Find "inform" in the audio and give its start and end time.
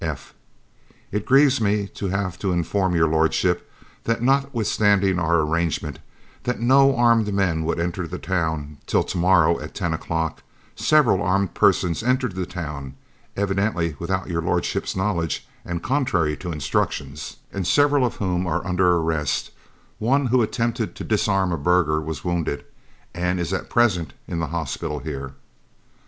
2.51-2.95